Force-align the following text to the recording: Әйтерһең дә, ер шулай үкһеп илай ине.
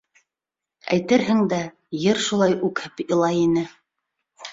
Әйтерһең 0.95 1.43
дә, 1.51 1.59
ер 2.05 2.21
шулай 2.29 2.55
үкһеп 2.69 3.05
илай 3.05 3.39
ине. 3.43 3.67